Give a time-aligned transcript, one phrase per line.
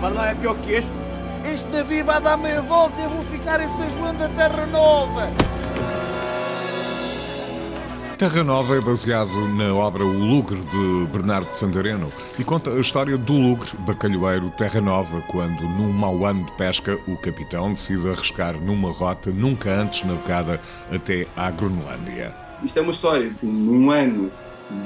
[0.00, 0.92] Mas lá é pior que este.
[1.44, 4.66] Este navio vai dar meia volta e eu vou ficar em São João da Terra
[4.66, 5.30] Nova.
[8.22, 12.78] Terra Nova é baseado na obra O Lugre de Bernardo de Santareno e conta a
[12.78, 18.08] história do Lugre, bacalhoeiro Terra Nova, quando, num mau ano de pesca, o capitão decide
[18.08, 20.60] arriscar numa rota nunca antes navegada
[20.94, 22.32] até à Groenlândia.
[22.62, 24.30] Isto é uma história de num ano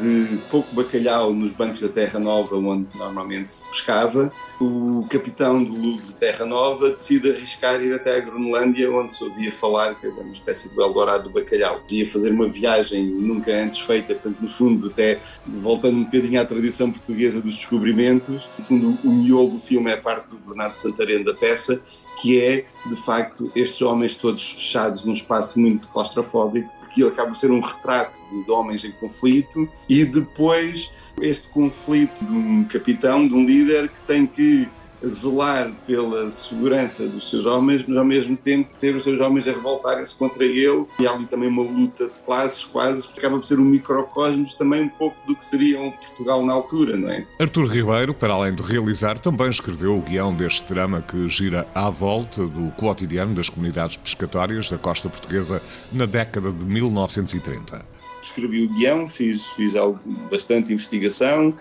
[0.00, 5.74] de pouco bacalhau nos bancos da Terra Nova, onde normalmente se pescava, o capitão do
[5.74, 10.14] Louvre Terra Nova decide arriscar ir até a Groenlândia, onde se ouvia falar que era
[10.14, 11.82] uma espécie do Eldorado do bacalhau.
[11.90, 16.44] Ia fazer uma viagem nunca antes feita, portanto, no fundo, até voltando um bocadinho à
[16.44, 21.24] tradição portuguesa dos descobrimentos, no fundo, o miolo do filme é parte do Bernardo Santareno
[21.24, 21.80] da peça,
[22.20, 27.36] que é, de facto, estes homens todos fechados num espaço muito claustrofóbico, aquilo acaba por
[27.36, 33.34] ser um retrato de, homens em conflito e depois este conflito de um capitão, de
[33.34, 34.68] um líder que tem que
[35.04, 39.52] zelar pela segurança dos seus homens, mas ao mesmo tempo ter os seus homens a
[39.52, 40.86] revoltarem-se contra ele.
[40.98, 44.82] E há ali também uma luta de classes, quase, acaba por ser um microcosmos também
[44.82, 47.26] um pouco do que seria um Portugal na altura, não é?
[47.38, 51.90] Artur Ribeiro, para além de realizar, também escreveu o guião deste drama que gira à
[51.90, 55.62] volta do cotidiano das comunidades pescatórias da costa portuguesa
[55.92, 57.96] na década de 1930
[58.26, 59.98] escrevi o guião, fiz, fiz algo,
[60.30, 61.54] bastante investigação,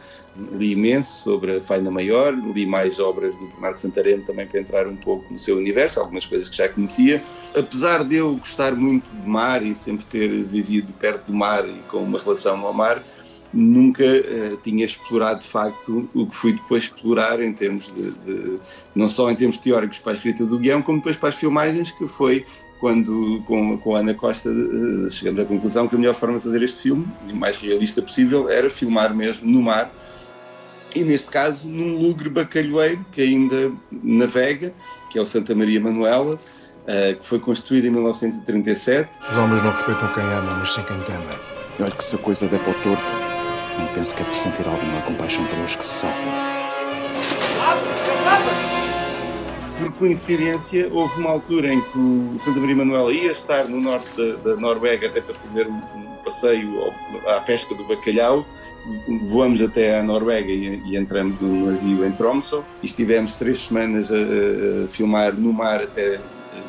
[0.54, 4.88] li imenso sobre a Faina Maior, li mais obras do Bernardo Santareno também para entrar
[4.88, 7.22] um pouco no seu universo, algumas coisas que já conhecia.
[7.56, 11.80] Apesar de eu gostar muito de mar e sempre ter vivido perto do mar e
[11.90, 13.02] com uma relação ao mar,
[13.54, 18.60] nunca uh, tinha explorado de facto o que fui depois explorar em termos de, de,
[18.94, 21.92] não só em termos teóricos para a escrita do guião, como depois para as filmagens,
[21.92, 22.46] que foi
[22.80, 26.44] quando com, com a Ana Costa uh, chegamos à conclusão que a melhor forma de
[26.44, 29.92] fazer este filme, e o mais realista possível, era filmar mesmo no mar,
[30.96, 34.74] e neste caso num lugre bacalhoeiro que ainda navega,
[35.10, 39.10] que é o Santa Maria Manuela, uh, que foi construído em 1937.
[39.30, 41.26] Os homens não respeitam quem ama, mas sim quem teme.
[41.80, 43.04] Olha que se a coisa der para o torto,
[43.78, 46.56] não penso que é por sentir alguma compaixão pelos que se sofrem
[49.78, 54.08] por coincidência, houve uma altura em que o Santa Maria Manuela ia estar no norte
[54.16, 56.94] da, da Noruega até para fazer um, um passeio
[57.28, 58.46] à pesca do bacalhau.
[59.24, 64.12] Voamos até à Noruega e, e entramos no navio em Tromsø e estivemos três semanas
[64.12, 66.20] a, a filmar no mar até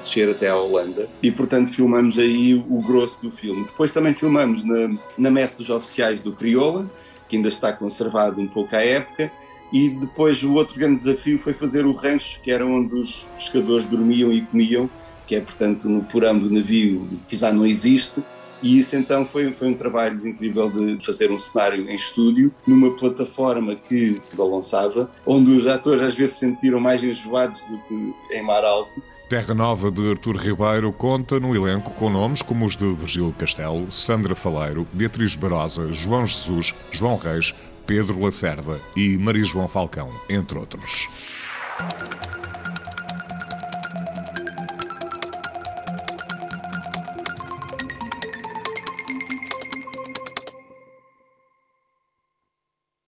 [0.00, 3.64] descer até à Holanda e portanto filmamos aí o grosso do filme.
[3.64, 6.90] Depois também filmamos na, na messe dos oficiais do Crioula,
[7.28, 9.30] que ainda está conservado um pouco à época,
[9.72, 13.84] e depois o outro grande desafio foi fazer o rancho, que era onde os pescadores
[13.84, 14.88] dormiam e comiam,
[15.26, 18.22] que é, portanto, no porão do navio, que já não existe.
[18.62, 22.96] E isso então foi, foi um trabalho incrível de fazer um cenário em estúdio, numa
[22.96, 28.42] plataforma que balançava, onde os atores às vezes se sentiram mais enjoados do que em
[28.42, 29.02] mar alto.
[29.28, 33.90] Terra Nova de Artur Ribeiro conta no elenco com nomes como os de Virgílio Castelo,
[33.90, 37.52] Sandra Faleiro, Beatriz Barosa, João Jesus, João Reis,
[37.86, 41.08] Pedro Lacerda e Maria João Falcão, entre outros.